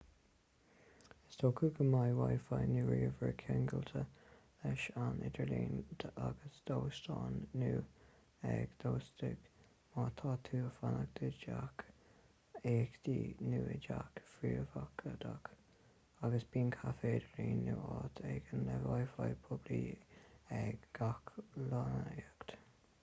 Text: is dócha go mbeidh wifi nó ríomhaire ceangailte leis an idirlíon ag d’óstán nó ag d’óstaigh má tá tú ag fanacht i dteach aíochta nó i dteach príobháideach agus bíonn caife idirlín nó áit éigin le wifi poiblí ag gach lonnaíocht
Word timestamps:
is 1.31 1.35
dócha 1.41 1.67
go 1.73 1.83
mbeidh 1.89 2.15
wifi 2.19 2.57
nó 2.69 2.85
ríomhaire 2.91 3.27
ceangailte 3.41 3.99
leis 4.69 4.85
an 5.01 5.19
idirlíon 5.27 5.75
ag 6.29 6.41
d’óstán 6.69 7.35
nó 7.63 7.67
ag 8.53 8.73
d’óstaigh 8.85 9.45
má 9.97 10.07
tá 10.21 10.33
tú 10.47 10.63
ag 10.69 10.79
fanacht 10.79 11.21
i 11.27 11.31
dteach 11.35 11.85
aíochta 12.71 13.21
nó 13.53 13.61
i 13.77 13.77
dteach 13.85 14.25
príobháideach 14.39 15.53
agus 16.29 16.49
bíonn 16.55 16.75
caife 16.79 17.13
idirlín 17.21 17.63
nó 17.69 17.79
áit 17.99 18.25
éigin 18.33 18.67
le 18.73 18.79
wifi 18.89 19.31
poiblí 19.49 19.79
ag 20.65 20.93
gach 21.01 21.33
lonnaíocht 21.69 22.59